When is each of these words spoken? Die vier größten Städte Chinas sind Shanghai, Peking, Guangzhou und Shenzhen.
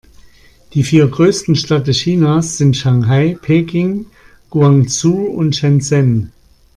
Die 0.73 0.81
vier 0.83 1.07
größten 1.07 1.55
Städte 1.55 1.91
Chinas 1.91 2.57
sind 2.57 2.75
Shanghai, 2.75 3.37
Peking, 3.39 4.07
Guangzhou 4.49 5.25
und 5.27 5.55
Shenzhen. 5.55 6.31